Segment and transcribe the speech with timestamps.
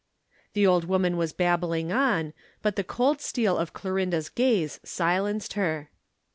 [0.53, 5.91] The old woman was babbling on, but the cold steel of Clorinda's gaze silenced her.